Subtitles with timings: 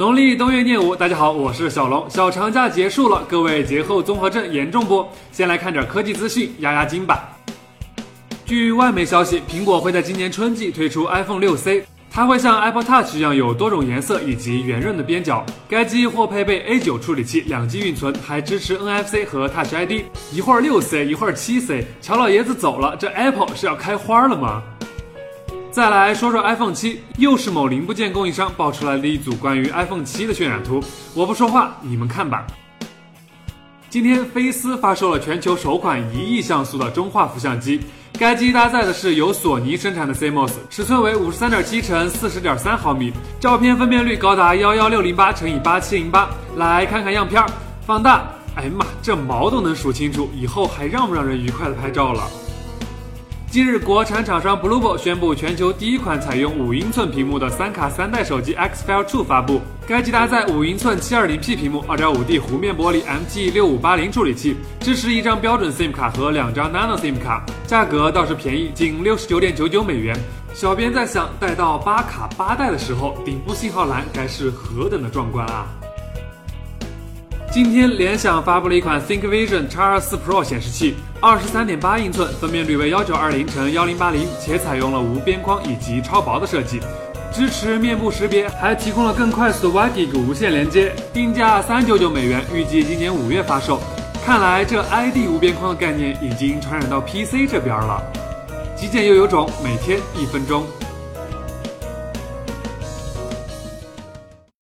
[0.00, 2.08] 农历冬月廿五，大家好，我是小龙。
[2.08, 5.06] 小长假结束了，各位节后综合症严重不？
[5.30, 7.28] 先来看点科技资讯，压压惊吧。
[8.46, 15.44] 据外媒消息，苹果会在今年春季推出 iPhone 6C，它会像 Apple Touch 一样有多种颜色以及圆润的边角。
[15.68, 20.04] 该机或配备 A9 处理器，两 G 运存，还支持 NFC 和 Touch ID。
[20.32, 24.62] 一会儿 6C，一会儿 7C，乔老爷子走了，这 Apple 是要开花了吗？
[25.70, 30.82] 再来说说 iPhone 七，又是某零部件供应商爆出来的一组关于 iPhone 七的渲染图。
[31.14, 32.44] 我不说话，你们看吧。
[33.88, 37.80] 今天飞思发售了全球首款一亿像素的中画幅相机，
[38.18, 46.28] 该机搭载的是由索尼生产的 CMOS，尺寸为五十三点七乘四十点三毫米，照片分辨率高达幺幺六零八乘以八七零八。
[46.56, 47.48] 来看看样片儿，
[47.86, 52.28] 放大，哎呀妈，这毛都能数清楚，以后还让不让人愉快的拍照了？
[53.50, 59.60] 近日，国产厂商 Bluebo 宣布全球第一款采用五英寸屏幕的三卡三代手机 Xperia 2发布。
[59.88, 70.16] 该机搭载五英寸 720P 屏幕、2.5D 弧面玻璃 MT6580 处理器，支持一张标准 SIM 卡和两张 Nano SIM 卡，价格倒是便宜，仅六十九点九九美元。
[70.54, 75.66] 小编在想，带到八卡八代的时候，顶部信号栏该是何等的壮观啊！
[77.52, 86.78] 今天，联想发布了一款 ThinkVision X24 Pro 显示器，二十三点八英寸，分辨率为幺九二零乘幺零八零，且采用了无边框以及超薄的设计，
[87.32, 93.80] 支持面部识别，还提供了更快速的 WiGig 无线连接，定价三九九美元，预计今年五月发售。
[94.24, 98.00] 看来这 ID 无边框的概念已经传染到 PC 这边了。
[98.76, 100.64] 极简又有种，每天一分钟。